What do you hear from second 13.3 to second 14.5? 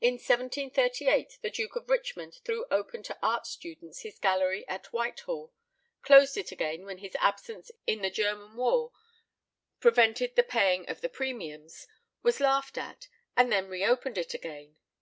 and then re opened it